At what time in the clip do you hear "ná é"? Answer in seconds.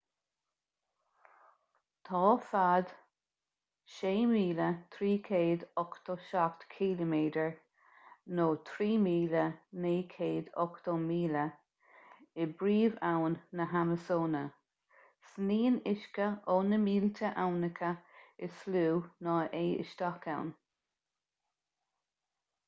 19.29-19.63